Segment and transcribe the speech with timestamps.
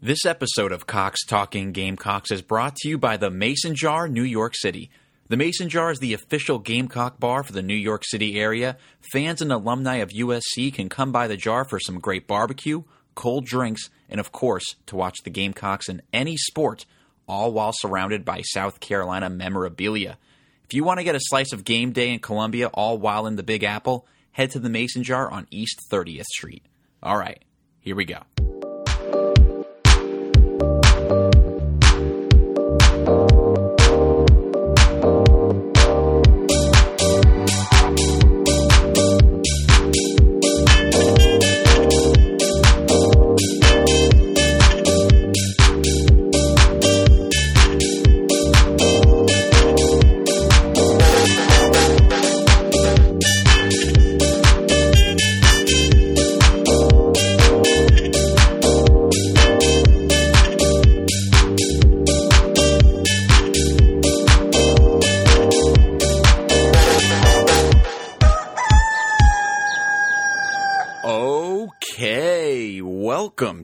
[0.00, 4.22] This episode of Cox Talking Gamecocks is brought to you by the Mason Jar, New
[4.22, 4.90] York City.
[5.26, 8.76] The Mason Jar is the official Gamecock bar for the New York City area.
[9.12, 12.84] Fans and alumni of USC can come by the jar for some great barbecue,
[13.16, 16.86] cold drinks, and of course, to watch the Gamecocks in any sport,
[17.26, 20.16] all while surrounded by South Carolina memorabilia.
[20.62, 23.34] If you want to get a slice of game day in Columbia all while in
[23.34, 26.64] the Big Apple, head to the Mason Jar on East 30th Street.
[27.02, 27.44] All right,
[27.80, 28.20] here we go.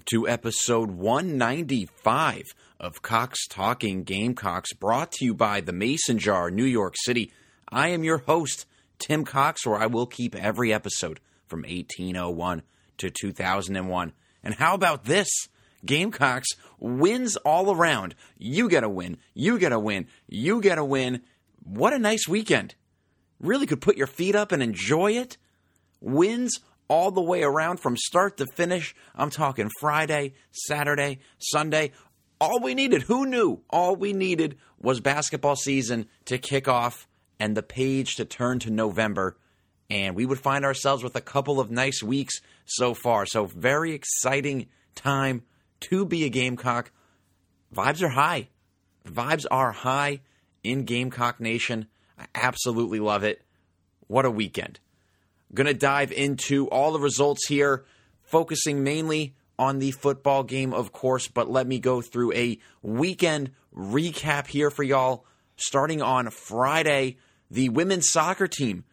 [0.06, 6.64] To episode 195 of Cox Talking Gamecocks, brought to you by the Mason Jar, New
[6.64, 7.33] York City.
[7.70, 8.66] I am your host,
[8.98, 12.62] Tim Cox, where I will keep every episode from 1801
[12.98, 14.12] to 2001.
[14.42, 15.28] And how about this?
[15.86, 18.14] Gamecocks wins all around.
[18.36, 21.22] You get a win, you get a win, you get a win.
[21.62, 22.75] What a nice weekend.
[23.41, 25.38] Really could put your feet up and enjoy it.
[26.00, 28.95] Wins all the way around from start to finish.
[29.15, 31.93] I'm talking Friday, Saturday, Sunday.
[32.41, 33.63] All we needed, who knew?
[33.71, 38.71] All we needed was basketball season to kick off and the page to turn to
[38.71, 39.37] November.
[39.91, 43.27] And we would find ourselves with a couple of nice weeks so far.
[43.27, 45.43] So, very exciting time
[45.81, 46.91] to be a Gamecock.
[47.75, 48.49] Vibes are high.
[49.07, 50.21] Vibes are high
[50.62, 51.87] in Gamecock Nation.
[52.19, 53.43] I absolutely love it.
[54.06, 54.81] What a weekend.
[55.54, 57.84] Going to dive into all the results here,
[58.22, 63.53] focusing mainly on the football game, of course, but let me go through a weekend
[63.75, 65.25] recap here for y'all.
[65.56, 67.16] Starting on Friday,
[67.50, 68.84] the women's soccer team.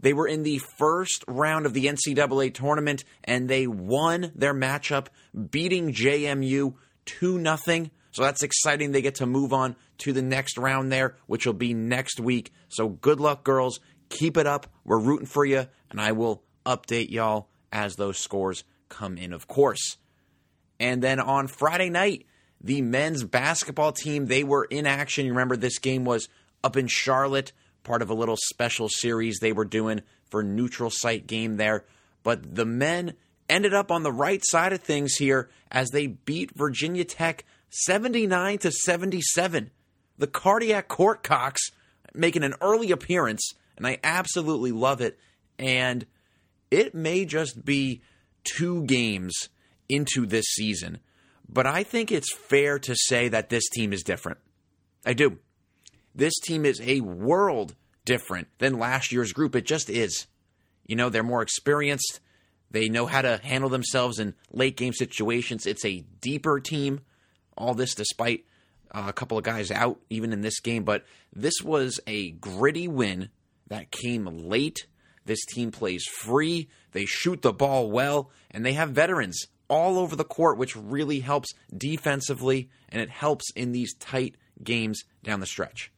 [0.00, 5.08] They were in the first round of the NCAA tournament and they won their matchup,
[5.50, 6.74] beating JMU
[7.06, 7.90] 2 0.
[8.12, 8.92] So that's exciting.
[8.92, 12.52] They get to move on to the next round there, which will be next week.
[12.68, 13.80] So good luck, girls.
[14.08, 14.66] Keep it up.
[14.84, 19.48] We're rooting for you, and I will update y'all as those scores come in, of
[19.48, 19.96] course.
[20.78, 22.26] And then on Friday night,
[22.60, 25.26] the men's basketball team, they were in action.
[25.26, 26.28] You remember this game was
[26.62, 27.52] up in Charlotte,
[27.84, 31.84] part of a little special series they were doing for neutral site game there.
[32.22, 33.14] But the men
[33.48, 38.58] ended up on the right side of things here as they beat Virginia Tech 79
[38.58, 39.70] to 77.
[40.18, 41.70] The cardiac court cocks
[42.14, 45.18] making an early appearance and I absolutely love it.
[45.58, 46.06] And
[46.70, 48.02] it may just be
[48.44, 49.48] two games
[49.88, 50.98] into this season,
[51.48, 54.38] but I think it's fair to say that this team is different.
[55.04, 55.38] I do.
[56.14, 59.54] This team is a world different than last year's group.
[59.54, 60.26] It just is.
[60.86, 62.20] You know, they're more experienced.
[62.70, 65.66] They know how to handle themselves in late game situations.
[65.66, 67.00] It's a deeper team.
[67.56, 68.44] All this despite
[68.90, 70.84] uh, a couple of guys out, even in this game.
[70.84, 73.30] But this was a gritty win
[73.68, 74.86] that came late.
[75.24, 80.14] This team plays free, they shoot the ball well, and they have veterans all over
[80.14, 85.46] the court, which really helps defensively and it helps in these tight games down the
[85.46, 85.90] stretch.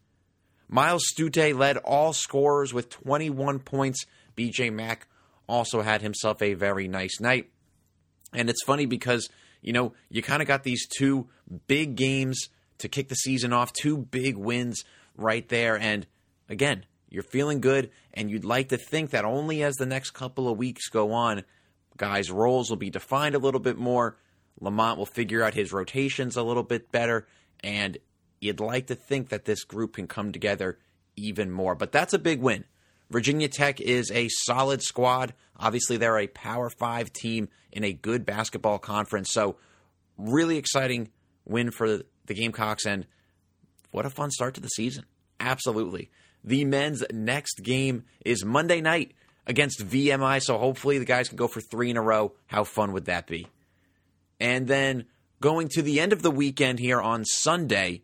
[0.69, 4.05] Myles Stute led all scorers with 21 points.
[4.37, 5.07] BJ Mack
[5.49, 7.51] also had himself a very nice night.
[8.35, 9.29] And it's funny because,
[9.63, 11.29] you know, you kind of got these two
[11.67, 14.85] big games to kick the season off, two big wins
[15.17, 15.79] right there.
[15.79, 16.07] And
[16.49, 20.49] again, you're feeling good, and you'd like to think that only as the next couple
[20.49, 21.45] of weeks go on,
[21.97, 24.17] guys' roles will be defined a little bit more.
[24.61, 27.27] Lamont will figure out his rotations a little bit better,
[27.61, 27.99] and
[28.41, 30.79] you'd like to think that this group can come together
[31.17, 31.75] even more.
[31.75, 32.65] But that's a big win.
[33.11, 35.35] Virginia Tech is a solid squad.
[35.57, 39.31] Obviously, they're a Power Five team in a good basketball conference.
[39.33, 39.57] So,
[40.17, 41.11] really exciting
[41.47, 41.89] win for
[42.27, 43.07] the Gamecocks, and
[43.91, 45.05] what a fun start to the season.
[45.41, 46.11] Absolutely.
[46.45, 49.13] The men's next game is Monday night
[49.47, 52.33] against VMI, so hopefully the guys can go for three in a row.
[52.47, 53.49] How fun would that be?
[54.39, 55.07] And then
[55.41, 58.03] going to the end of the weekend here on Sunday,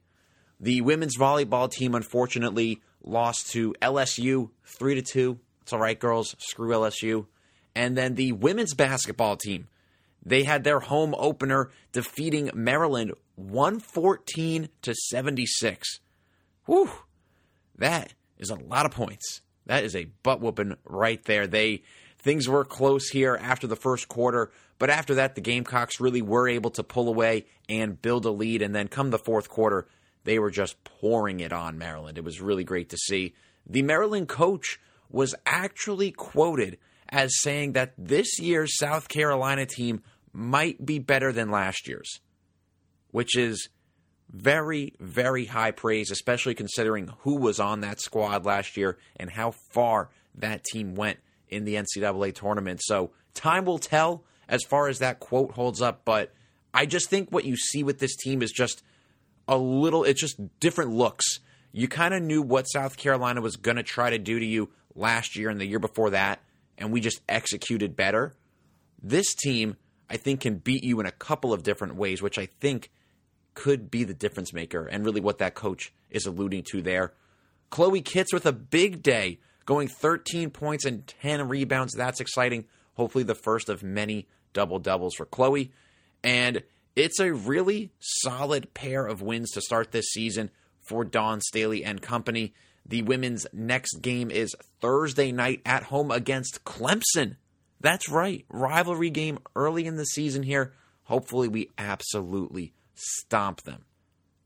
[0.59, 5.39] the women's volleyball team unfortunately lost to LSU 3 to 2.
[5.63, 6.35] It's all right, girls.
[6.39, 7.27] Screw LSU.
[7.75, 9.69] And then the women's basketball team,
[10.25, 16.01] They had their home opener defeating Maryland 114 to 76.
[16.67, 16.91] Whew.
[17.77, 19.41] That is a lot of points.
[19.67, 21.47] That is a butt whooping right there.
[21.47, 21.83] They
[22.19, 26.49] things were close here after the first quarter, but after that the Gamecocks really were
[26.49, 29.87] able to pull away and build a lead and then come the fourth quarter,
[30.25, 32.19] they were just pouring it on Maryland.
[32.19, 33.35] It was really great to see.
[33.67, 34.79] The Maryland coach
[35.11, 40.03] was actually quoted as saying that this year's South Carolina team
[40.33, 42.21] might be better than last year's,
[43.11, 43.69] which is
[44.31, 49.53] very, very high praise, especially considering who was on that squad last year and how
[49.73, 51.19] far that team went
[51.49, 52.81] in the NCAA tournament.
[52.83, 56.33] So time will tell as far as that quote holds up, but
[56.73, 58.83] I just think what you see with this team is just
[59.47, 61.41] a little, it's just different looks.
[61.73, 64.71] You kind of knew what South Carolina was going to try to do to you
[64.95, 66.41] last year and the year before that,
[66.79, 68.35] and we just executed better.
[69.03, 69.77] This team,
[70.09, 72.91] I think, can beat you in a couple of different ways, which I think
[73.55, 77.13] could be the difference maker and really what that coach is alluding to there.
[77.71, 81.95] Chloe Kitts with a big day, going 13 points and 10 rebounds.
[81.95, 82.67] That's exciting.
[82.95, 85.73] Hopefully, the first of many double doubles for Chloe.
[86.23, 86.63] And
[86.97, 92.01] it's a really solid pair of wins to start this season for Dawn Staley and
[92.01, 92.55] company.
[92.87, 97.37] The women's next game is Thursday night at home against Clemson.
[97.81, 100.73] That's right, rivalry game early in the season here.
[101.05, 103.85] Hopefully, we absolutely stomp them.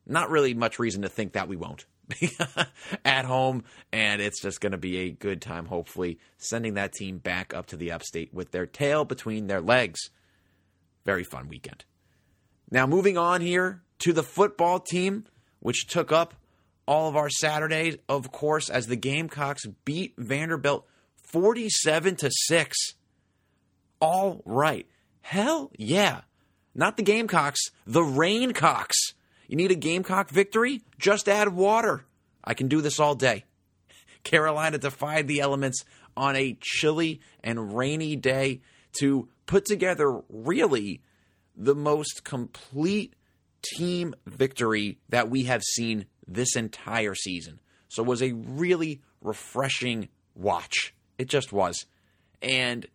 [0.06, 1.84] Not really much reason to think that we won't.
[3.04, 7.18] at home, and it's just going to be a good time, hopefully, sending that team
[7.18, 10.10] back up to the upstate with their tail between their legs.
[11.04, 11.84] Very fun weekend.
[12.70, 15.24] Now, moving on here to the football team,
[15.60, 16.34] which took up
[16.86, 20.86] all of our Saturdays, of course, as the Gamecocks beat Vanderbilt
[21.16, 22.76] 47 to 6.
[24.00, 24.86] All right.
[25.20, 26.22] Hell yeah.
[26.78, 29.14] Not the Gamecocks, the Raincocks.
[29.48, 30.82] You need a Gamecock victory?
[30.96, 32.04] Just add water.
[32.44, 33.44] I can do this all day.
[34.22, 35.84] Carolina defied the elements
[36.16, 38.60] on a chilly and rainy day
[39.00, 41.02] to put together really
[41.56, 43.12] the most complete
[43.60, 47.58] team victory that we have seen this entire season.
[47.88, 50.94] So it was a really refreshing watch.
[51.18, 51.86] It just was.
[52.40, 52.86] And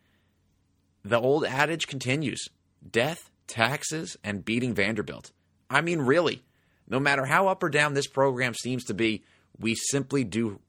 [1.04, 2.48] the old adage continues
[2.90, 5.32] death taxes, and beating Vanderbilt.
[5.70, 6.44] I mean, really,
[6.88, 9.24] no matter how up or down this program seems to be,
[9.60, 10.60] we simply do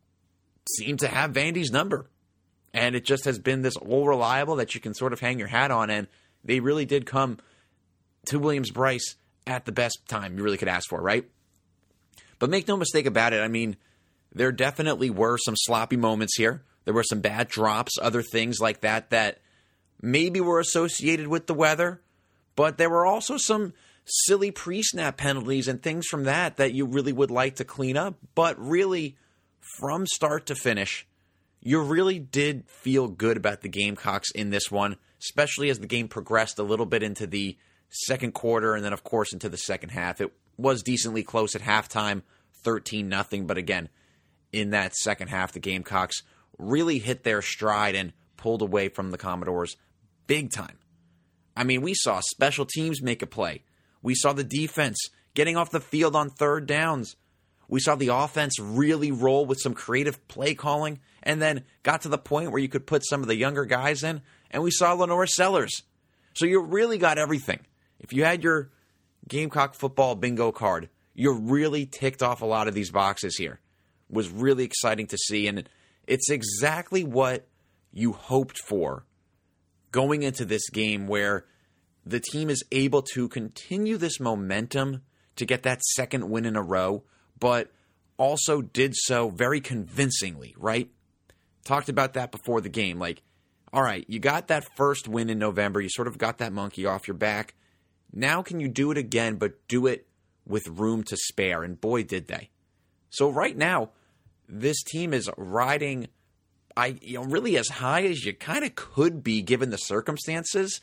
[0.76, 2.10] seem to have Vandy's number.
[2.75, 5.48] And it just has been this all reliable that you can sort of hang your
[5.48, 5.88] hat on.
[5.88, 6.08] And
[6.44, 7.38] they really did come
[8.26, 9.16] to Williams Brice
[9.46, 11.28] at the best time you really could ask for, right?
[12.38, 13.40] But make no mistake about it.
[13.40, 13.76] I mean,
[14.32, 16.64] there definitely were some sloppy moments here.
[16.84, 19.38] There were some bad drops, other things like that that
[20.02, 22.02] maybe were associated with the weather.
[22.56, 23.73] But there were also some
[24.05, 27.97] silly pre snap penalties and things from that that you really would like to clean
[27.97, 28.17] up.
[28.35, 29.17] But really,
[29.79, 31.06] from start to finish,
[31.61, 36.09] you really did feel good about the Gamecocks in this one, especially as the game
[36.09, 37.56] progressed a little bit into the
[37.89, 40.21] second quarter and then, of course, into the second half.
[40.21, 42.23] It was decently close at halftime,
[42.62, 43.47] 13 nothing.
[43.47, 43.89] But again,
[44.53, 46.23] in that second half, the Gamecocks
[46.59, 49.77] really hit their stride and pulled away from the Commodores
[50.27, 50.79] big time.
[51.56, 53.62] I mean, we saw special teams make a play.
[54.03, 54.99] We saw the defense
[55.35, 57.17] getting off the field on third downs.
[57.69, 62.08] We saw the offense really roll with some creative play calling and then got to
[62.08, 64.20] the point where you could put some of the younger guys in.
[64.51, 65.82] And we saw LaNorris Sellers.
[66.34, 67.61] So you really got everything.
[67.99, 68.70] If you had your
[69.29, 73.61] Gamecock football bingo card, you really ticked off a lot of these boxes here.
[74.11, 75.46] It was really exciting to see.
[75.46, 75.69] And
[76.06, 77.46] it's exactly what
[77.93, 79.06] you hoped for
[79.94, 81.46] going into this game where
[82.05, 85.03] the team is able to continue this momentum
[85.36, 87.05] to get that second win in a row,
[87.39, 87.70] but
[88.17, 90.91] also did so very convincingly, right?
[91.65, 92.98] Talked about that before the game.
[92.98, 93.22] Like,
[93.72, 95.81] all right, you got that first win in November.
[95.81, 97.55] You sort of got that monkey off your back.
[98.13, 100.08] Now, can you do it again, but do it
[100.44, 101.63] with room to spare?
[101.63, 102.51] And boy, did they.
[103.10, 103.91] So, right now,
[104.48, 106.08] this team is riding
[106.76, 110.81] I you know really as high as you kind of could be given the circumstances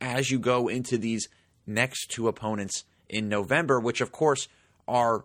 [0.00, 1.28] as you go into these
[1.66, 4.48] next two opponents in November, which of course
[4.86, 5.24] are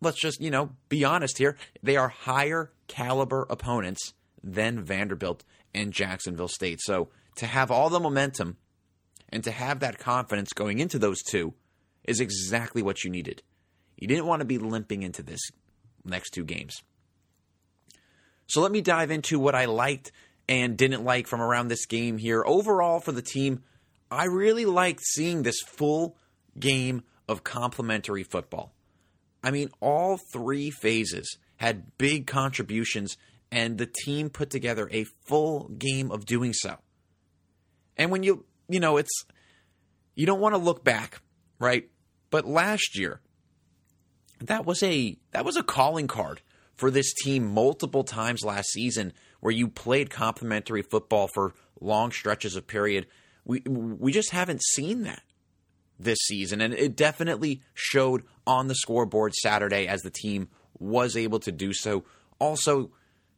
[0.00, 5.92] let's just you know be honest here they are higher caliber opponents than Vanderbilt and
[5.92, 6.80] Jacksonville State.
[6.82, 8.56] So to have all the momentum
[9.28, 11.54] and to have that confidence going into those two
[12.04, 13.42] is exactly what you needed.
[13.96, 15.40] You didn't want to be limping into this
[16.04, 16.82] next two games.
[18.50, 20.10] So let me dive into what I liked
[20.48, 22.42] and didn't like from around this game here.
[22.44, 23.62] Overall, for the team,
[24.10, 26.16] I really liked seeing this full
[26.58, 28.72] game of complementary football.
[29.40, 33.16] I mean, all three phases had big contributions,
[33.52, 36.78] and the team put together a full game of doing so.
[37.96, 39.26] And when you, you know, it's,
[40.16, 41.22] you don't want to look back,
[41.60, 41.88] right?
[42.30, 43.20] But last year,
[44.40, 46.40] that was a that was a calling card
[46.80, 52.56] for this team multiple times last season where you played complementary football for long stretches
[52.56, 53.06] of period.
[53.44, 55.22] We we just haven't seen that
[55.98, 61.38] this season and it definitely showed on the scoreboard Saturday as the team was able
[61.40, 62.04] to do so.
[62.38, 62.90] Also,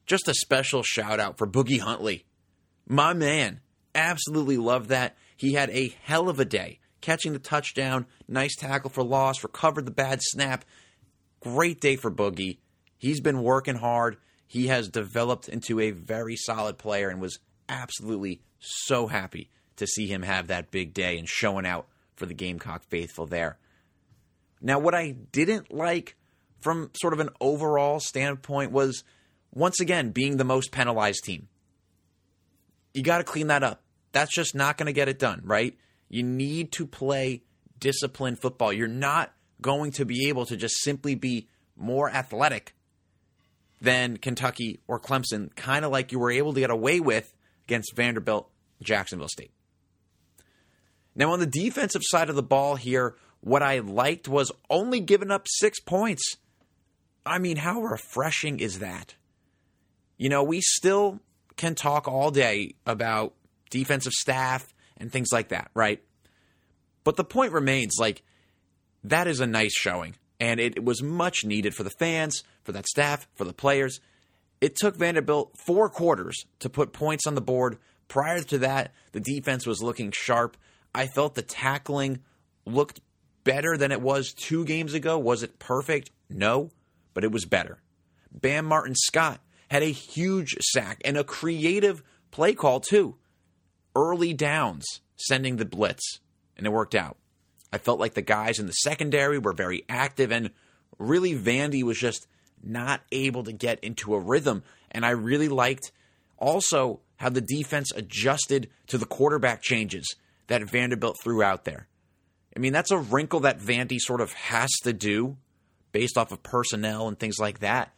[0.07, 2.25] just a special shout out for Boogie Huntley.
[2.87, 3.61] My man,
[3.95, 5.17] absolutely love that.
[5.37, 9.85] He had a hell of a day catching the touchdown, nice tackle for loss, recovered
[9.85, 10.65] the bad snap.
[11.41, 12.59] Great day for Boogie.
[13.03, 14.17] He's been working hard.
[14.47, 20.07] He has developed into a very solid player and was absolutely so happy to see
[20.07, 23.59] him have that big day and showing out for the Gamecock faithful there.
[24.61, 26.15] Now, what I didn't like
[26.61, 29.03] from sort of an overall standpoint was
[29.53, 31.49] once again being the most penalized team.
[32.95, 33.83] You got to clean that up.
[34.13, 35.77] That's just not going to get it done, right?
[36.09, 37.43] You need to play
[37.81, 38.73] disciplined football.
[38.73, 42.77] You're not going to be able to just simply be more athletic
[43.83, 47.35] than Kentucky or Clemson, kind of like you were able to get away with
[47.65, 48.49] against Vanderbilt,
[48.81, 49.51] Jacksonville State.
[51.17, 55.33] Now, on the defensive side of the ball here, what I liked was only giving
[55.33, 56.37] up six points.
[57.27, 59.17] I mean, how refreshing is that?
[60.17, 61.19] You know, we still
[61.57, 63.35] can talk all day about
[63.69, 66.01] defensive staff and things like that, right?
[67.03, 68.23] But the point remains like,
[69.03, 70.15] that is a nice showing.
[70.39, 74.01] And it, was much needed for the fans, for that staff, for the players.
[74.61, 77.79] It took Vanderbilt four quarters to put points on the board.
[78.09, 80.57] Prior to that, the defense was looking sharp.
[80.95, 82.21] I felt the tackling
[82.65, 83.01] looked
[83.45, 85.19] better than it was two games ago.
[85.19, 86.11] Was it perfect?
[86.31, 86.71] No,
[87.15, 87.79] but it was better.
[88.31, 93.17] Bam Martin Scott had a huge sack and a creative play call, too.
[93.97, 96.21] Early downs, sending the blitz,
[96.57, 97.17] and it worked out.
[97.73, 100.51] I felt like the guys in the secondary were very active, and
[100.99, 102.27] really, Vandy was just
[102.63, 104.63] not able to get into a rhythm.
[104.91, 105.93] And I really liked
[106.39, 110.17] also how the defense adjusted to the quarterback changes
[110.49, 111.87] that Vanderbilt threw out there.
[112.55, 115.37] I mean, that's a wrinkle that Vandy sort of has to do
[115.93, 117.95] based off of personnel and things like that.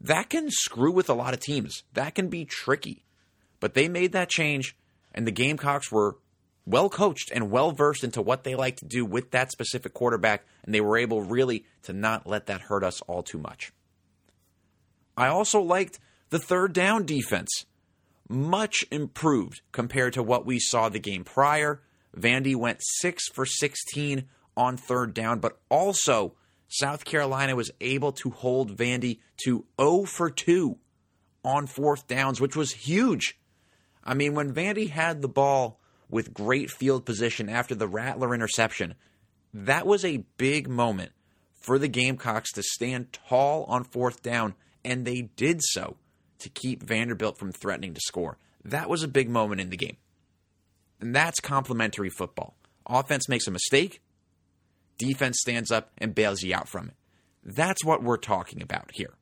[0.00, 1.82] That can screw with a lot of teams.
[1.92, 3.04] That can be tricky.
[3.60, 4.76] But they made that change,
[5.14, 6.16] and the Gamecocks were
[6.66, 10.44] well coached and well versed into what they like to do with that specific quarterback,
[10.64, 13.72] and they were able really to not let that hurt us all too much.
[15.16, 15.98] I also liked
[16.30, 17.66] the third down defense.
[18.28, 21.82] Much improved compared to what we saw the game prior.
[22.16, 24.24] Vandy went 6 for 16
[24.56, 26.34] on third down, but also
[26.68, 30.78] South Carolina was able to hold Vandy to 0 for 2
[31.44, 33.38] on fourth downs, which was huge.
[34.04, 35.80] I mean, when Vandy had the ball
[36.12, 38.94] with great field position after the Rattler interception.
[39.52, 41.12] That was a big moment
[41.54, 44.54] for the Gamecocks to stand tall on fourth down,
[44.84, 45.96] and they did so
[46.38, 48.38] to keep Vanderbilt from threatening to score.
[48.64, 49.96] That was a big moment in the game.
[51.00, 52.56] And that's complementary football.
[52.86, 54.02] Offense makes a mistake,
[54.98, 56.94] defense stands up and bails you out from it.
[57.44, 59.14] That's what we're talking about here.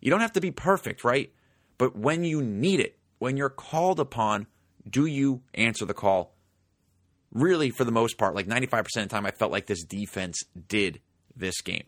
[0.00, 1.32] You don't have to be perfect, right?
[1.78, 4.46] But when you need it, when you're called upon
[4.88, 6.34] do you answer the call?
[7.32, 10.42] Really, for the most part, like 95% of the time, I felt like this defense
[10.68, 11.00] did
[11.34, 11.84] this game.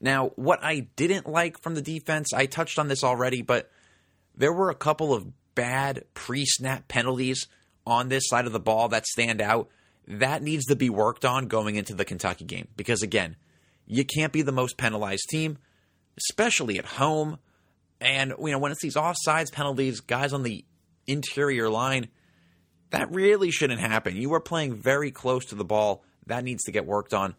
[0.00, 3.70] Now, what I didn't like from the defense, I touched on this already, but
[4.34, 7.46] there were a couple of bad pre snap penalties
[7.86, 9.68] on this side of the ball that stand out.
[10.06, 13.36] That needs to be worked on going into the Kentucky game because, again,
[13.86, 15.58] you can't be the most penalized team,
[16.18, 17.38] especially at home.
[18.00, 20.64] And, you know, when it's these offsides penalties, guys on the
[21.06, 22.08] interior line.
[22.90, 24.16] That really shouldn't happen.
[24.16, 26.04] You are playing very close to the ball.
[26.26, 27.34] That needs to get worked on.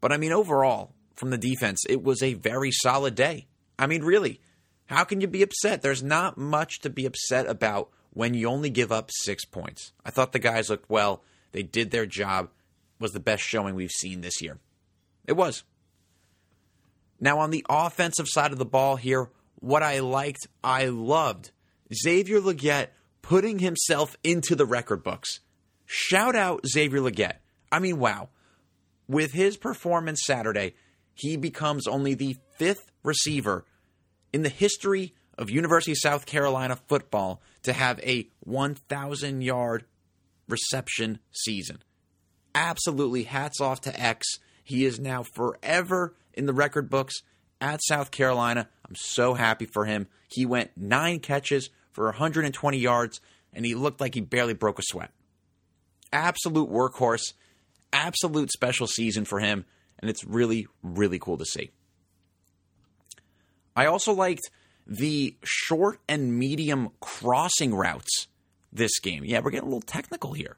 [0.00, 3.46] But I mean, overall, from the defense, it was a very solid day.
[3.78, 4.40] I mean, really,
[4.86, 5.82] how can you be upset?
[5.82, 9.92] There's not much to be upset about when you only give up six points.
[10.04, 11.22] I thought the guys looked well.
[11.52, 12.50] They did their job.
[13.00, 14.58] Was the best showing we've seen this year.
[15.26, 15.62] It was.
[17.20, 21.52] Now, on the offensive side of the ball here, what I liked, I loved
[21.94, 22.88] Xavier Legette
[23.22, 25.40] putting himself into the record books.
[25.86, 27.36] Shout out Xavier Legette.
[27.70, 28.30] I mean, wow.
[29.06, 30.74] With his performance Saturday,
[31.18, 33.64] he becomes only the fifth receiver
[34.32, 39.84] in the history of University of South Carolina football to have a 1,000 yard
[40.48, 41.82] reception season.
[42.54, 44.26] Absolutely hats off to X.
[44.64, 47.14] He is now forever in the record books
[47.60, 48.68] at South Carolina.
[48.88, 50.06] I'm so happy for him.
[50.28, 53.20] He went nine catches for 120 yards,
[53.52, 55.10] and he looked like he barely broke a sweat.
[56.12, 57.32] Absolute workhorse,
[57.92, 59.64] absolute special season for him,
[59.98, 61.70] and it's really, really cool to see.
[63.74, 64.50] I also liked
[64.86, 68.26] the short and medium crossing routes
[68.72, 69.24] this game.
[69.24, 70.56] Yeah, we're getting a little technical here.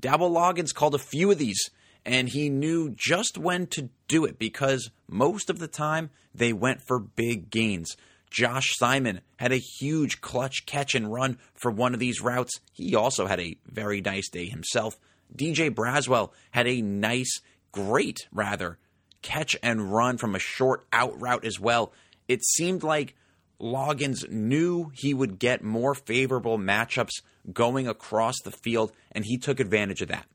[0.00, 1.70] Dowell Loggins called a few of these,
[2.06, 6.80] and he knew just when to do it because most of the time they went
[6.82, 7.96] for big gains.
[8.30, 12.60] Josh Simon had a huge clutch catch and run for one of these routes.
[12.72, 14.96] He also had a very nice day himself.
[15.36, 17.40] DJ Braswell had a nice,
[17.72, 18.78] great rather,
[19.22, 21.92] catch and run from a short out route as well.
[22.28, 23.14] It seemed like
[23.60, 27.22] Loggins knew he would get more favorable matchups
[27.52, 30.26] going across the field, and he took advantage of that.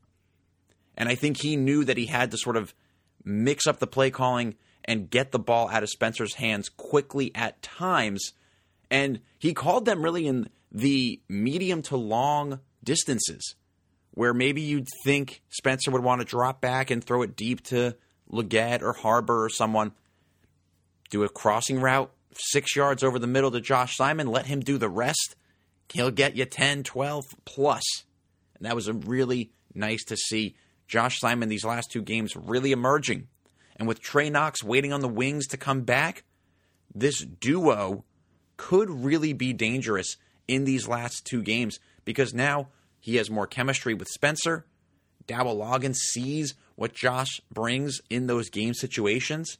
[0.96, 2.74] And I think he knew that he had to sort of
[3.24, 7.60] mix up the play calling and get the ball out of Spencer's hands quickly at
[7.60, 8.32] times.
[8.90, 13.56] And he called them really in the medium to long distances,
[14.16, 17.94] where maybe you'd think Spencer would want to drop back and throw it deep to
[18.32, 19.92] Legette or Harbor or someone.
[21.10, 24.78] Do a crossing route, six yards over the middle to Josh Simon, let him do
[24.78, 25.36] the rest.
[25.92, 27.82] He'll get you 10, 12 plus.
[28.56, 30.56] And that was really nice to see
[30.88, 33.28] Josh Simon these last two games really emerging.
[33.76, 36.24] And with Trey Knox waiting on the wings to come back,
[36.94, 38.06] this duo
[38.56, 40.16] could really be dangerous
[40.48, 42.68] in these last two games because now
[43.00, 44.66] he has more chemistry with Spencer.
[45.26, 49.58] Dowell Loggins sees what Josh brings in those game situations.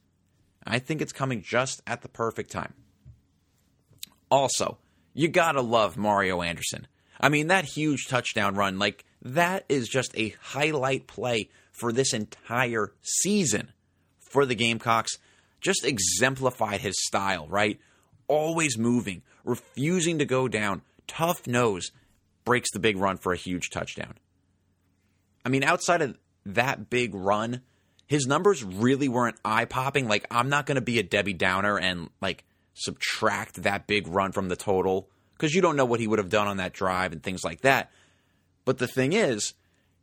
[0.65, 2.75] I think it's coming just at the perfect time.
[4.31, 4.79] Also,
[5.15, 6.87] you gotta love Mario Anderson.
[7.21, 12.13] I mean, that huge touchdown run, like, that is just a highlight play for this
[12.13, 13.73] entire season
[14.31, 15.19] for the Gamecocks.
[15.61, 17.81] Just exemplified his style, right?
[18.29, 21.91] Always moving, refusing to go down, tough nose,
[22.47, 24.15] breaks the big run for a huge touchdown.
[25.45, 27.61] I mean, outside of that big run,
[28.07, 30.09] his numbers really weren't eye popping.
[30.09, 34.33] Like, I'm not going to be a Debbie Downer and, like, subtract that big run
[34.33, 37.13] from the total because you don't know what he would have done on that drive
[37.13, 37.91] and things like that.
[38.65, 39.55] But the thing is,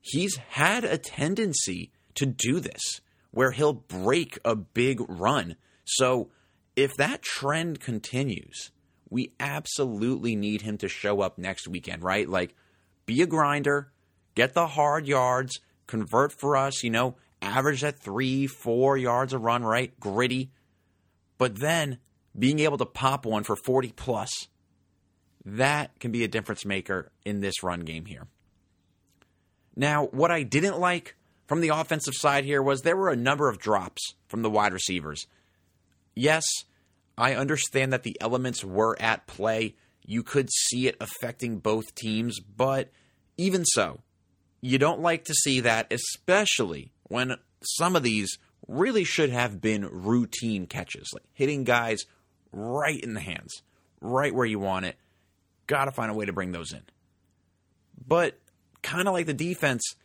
[0.02, 3.02] he's had a tendency to do this
[3.32, 5.56] where he'll break a big run.
[5.86, 6.30] So
[6.76, 8.72] if that trend continues,
[9.14, 12.28] we absolutely need him to show up next weekend, right?
[12.28, 12.56] Like,
[13.06, 13.92] be a grinder,
[14.34, 19.38] get the hard yards, convert for us, you know, average that three, four yards a
[19.38, 19.98] run, right?
[20.00, 20.50] Gritty.
[21.38, 22.00] But then
[22.38, 24.48] being able to pop one for 40 plus,
[25.46, 28.26] that can be a difference maker in this run game here.
[29.76, 33.48] Now, what I didn't like from the offensive side here was there were a number
[33.48, 35.28] of drops from the wide receivers.
[36.16, 36.46] Yes,
[37.18, 39.76] I understand that the elements were at play.
[40.06, 42.92] You could see it affecting both teams, but
[43.38, 44.02] even so,
[44.62, 49.86] you don't like to see that, especially when some of these really should have been
[49.86, 52.04] routine catches, like hitting guys
[52.52, 53.52] right in the hands,
[54.02, 54.96] right where you want it.
[55.68, 56.84] Got to find a way to bring those in.
[58.06, 58.40] But
[58.82, 59.96] kind of like the defense,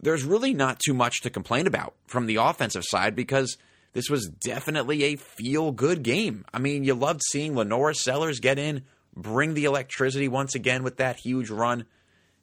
[0.00, 3.56] there's really not too much to complain about from the offensive side because
[3.94, 6.44] this was definitely a feel good game.
[6.52, 8.82] I mean, you loved seeing LaNorris Sellers get in,
[9.16, 11.86] bring the electricity once again with that huge run.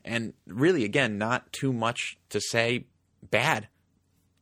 [0.04, 2.86] And really, again, not too much to say
[3.30, 3.68] bad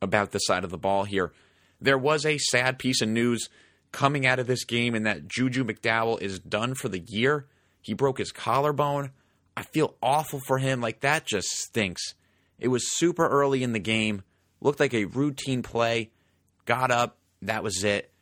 [0.00, 1.32] about the side of the ball here.
[1.80, 3.48] There was a sad piece of news
[3.92, 7.46] coming out of this game in that Juju McDowell is done for the year.
[7.82, 9.10] He broke his collarbone.
[9.56, 10.80] I feel awful for him.
[10.80, 12.14] Like, that just stinks.
[12.58, 14.22] It was super early in the game,
[14.60, 16.10] looked like a routine play,
[16.64, 18.12] got up, that was it.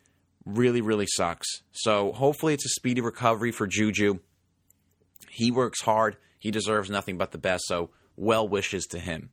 [0.45, 1.47] Really, really sucks.
[1.71, 4.19] So, hopefully, it's a speedy recovery for Juju.
[5.29, 7.65] He works hard, he deserves nothing but the best.
[7.67, 9.29] So, well wishes to him.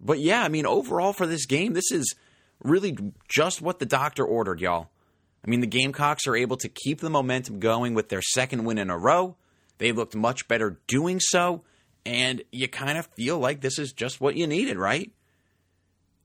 [0.00, 2.14] But yeah, I mean, overall for this game, this is
[2.62, 2.96] really
[3.28, 4.90] just what the doctor ordered, y'all.
[5.44, 8.78] I mean, the Gamecocks are able to keep the momentum going with their second win
[8.78, 9.36] in a row.
[9.78, 11.64] They looked much better doing so,
[12.06, 15.10] and you kind of feel like this is just what you needed, right?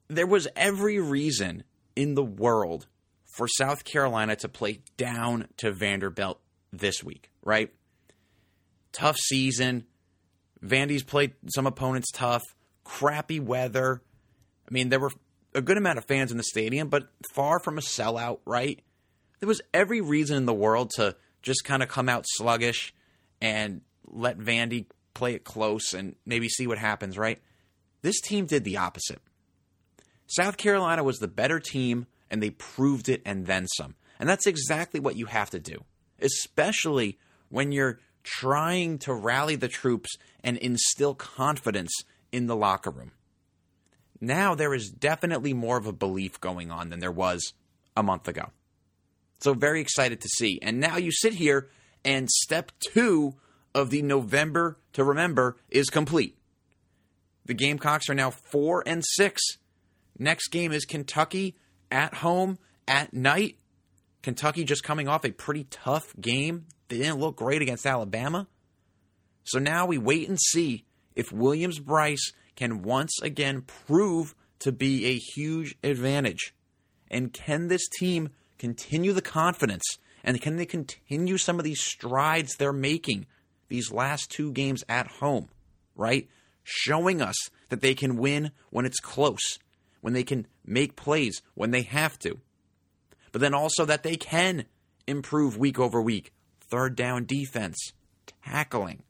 [0.10, 1.63] There was every reason
[1.96, 2.88] in the world
[3.26, 6.39] for South Carolina to play down to Vanderbilt
[6.72, 7.72] this week, right?
[8.91, 9.86] Tough season.
[10.63, 12.43] Vandy's played some opponents tough
[12.88, 14.02] crappy weather.
[14.67, 15.12] I mean, there were
[15.54, 18.82] a good amount of fans in the stadium, but far from a sellout, right?
[19.39, 22.93] There was every reason in the world to just kind of come out sluggish
[23.41, 27.39] and let Vandy play it close and maybe see what happens, right?
[28.02, 29.22] This team did the opposite.
[30.28, 33.96] South Carolina was the better team, and they proved it and then some.
[34.20, 35.84] And that's exactly what you have to do,
[36.20, 37.18] especially
[37.50, 41.94] when you're trying to rally the troops and instill confidence
[42.32, 43.12] in the locker room.
[44.20, 47.54] Now there is definitely more of a belief going on than there was
[47.96, 48.50] a month ago.
[49.40, 50.60] So, very excited to see.
[50.62, 51.70] And now you sit here,
[52.04, 53.36] and step two
[53.76, 56.36] of the November to remember is complete.
[57.46, 59.42] The Gamecocks are now four and six.
[60.17, 61.56] Next game is Kentucky
[61.91, 63.58] at home at night.
[64.23, 66.65] Kentucky just coming off a pretty tough game.
[66.88, 68.47] They didn't look great against Alabama.
[69.43, 75.06] So now we wait and see if Williams Brice can once again prove to be
[75.06, 76.53] a huge advantage.
[77.10, 79.86] And can this team continue the confidence?
[80.23, 83.27] And can they continue some of these strides they're making
[83.69, 85.49] these last two games at home,
[85.95, 86.27] right?
[86.63, 87.36] Showing us
[87.69, 89.60] that they can win when it's close,
[90.08, 92.39] when they can make plays when they have to.
[93.34, 94.63] But then also that they can
[95.06, 96.32] improve week over week.
[96.62, 97.91] Third down defense,
[98.46, 99.04] tackling.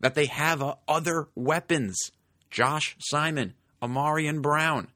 [0.00, 1.96] That they have uh, other weapons.
[2.50, 4.88] Josh Simon, Ahmarean Brown,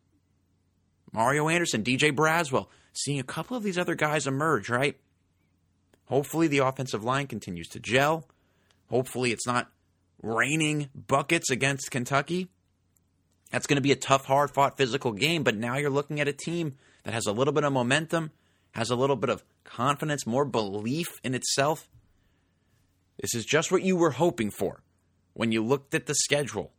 [1.15, 2.67] Mario Anderson, DJ Braswell.
[2.93, 5.01] Seeing a couple of these other guys emerge, right?
[6.05, 8.27] Hopefully the offensive line continues to gel.
[8.91, 9.71] Hopefully it's not
[10.23, 12.51] raining buckets against Kentucky.
[13.51, 16.29] That's going to be a tough, hard fought physical game, but now you're looking at
[16.29, 18.31] a team that has a little bit of momentum,
[18.73, 21.89] has a little bit of confidence, more belief in itself.
[23.21, 24.83] This is just what you were hoping for
[25.33, 26.73] when you looked at the schedule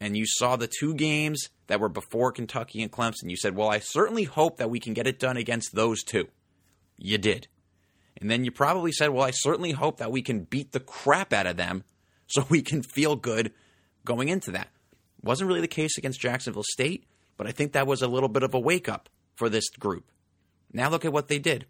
[0.00, 3.30] and you saw the two games that were before Kentucky and Clemson.
[3.30, 6.28] You said, Well, I certainly hope that we can get it done against those two.
[6.98, 7.46] You did.
[8.20, 11.32] And then you probably said, Well, I certainly hope that we can beat the crap
[11.32, 11.84] out of them
[12.26, 13.52] so we can feel good
[14.04, 14.68] going into that.
[15.22, 17.04] Wasn't really the case against Jacksonville State,
[17.36, 20.10] but I think that was a little bit of a wake up for this group.
[20.72, 21.66] Now look at what they did.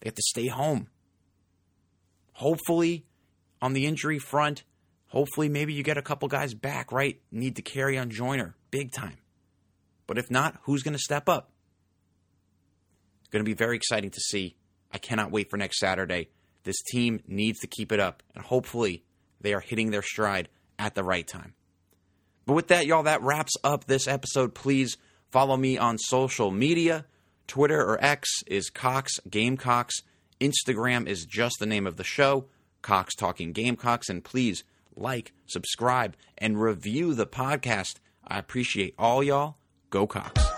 [0.00, 0.88] They have to stay home.
[2.32, 3.04] Hopefully,
[3.62, 4.64] on the injury front,
[5.06, 7.20] hopefully maybe you get a couple guys back, right?
[7.30, 9.18] Need Dakereon Joyner big time.
[10.08, 11.52] But if not, who's going to step up?
[13.20, 14.56] It's going to be very exciting to see.
[14.92, 16.28] I cannot wait for next Saturday.
[16.64, 19.04] This team needs to keep it up, and hopefully
[19.40, 21.54] they are hitting their stride at the right time.
[22.46, 24.54] But with that, y'all, that wraps up this episode.
[24.54, 24.96] Please
[25.30, 27.06] follow me on social media.
[27.46, 29.96] Twitter or X is Cox Gamecocks.
[30.40, 32.46] Instagram is just the name of the show,
[32.82, 34.08] Cox Talking Gamecocks.
[34.08, 34.64] And please
[34.96, 37.96] like, subscribe, and review the podcast.
[38.26, 39.56] I appreciate all y'all.
[39.90, 40.53] Go Cox.